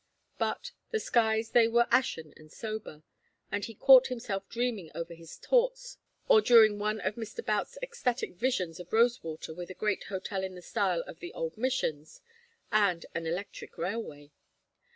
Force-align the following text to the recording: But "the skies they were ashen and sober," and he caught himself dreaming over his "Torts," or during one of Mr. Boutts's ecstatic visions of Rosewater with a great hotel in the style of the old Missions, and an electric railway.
But 0.39 0.71
"the 0.89 0.99
skies 0.99 1.51
they 1.51 1.67
were 1.67 1.85
ashen 1.91 2.33
and 2.35 2.51
sober," 2.51 3.03
and 3.51 3.63
he 3.65 3.75
caught 3.75 4.07
himself 4.07 4.49
dreaming 4.49 4.89
over 4.95 5.13
his 5.13 5.37
"Torts," 5.37 5.99
or 6.27 6.41
during 6.41 6.79
one 6.79 6.99
of 7.01 7.13
Mr. 7.17 7.45
Boutts's 7.45 7.77
ecstatic 7.83 8.33
visions 8.33 8.79
of 8.79 8.91
Rosewater 8.93 9.53
with 9.53 9.69
a 9.69 9.75
great 9.75 10.05
hotel 10.05 10.43
in 10.43 10.55
the 10.55 10.61
style 10.63 11.01
of 11.01 11.19
the 11.19 11.31
old 11.33 11.55
Missions, 11.55 12.19
and 12.71 13.05
an 13.13 13.27
electric 13.27 13.77
railway. 13.77 14.31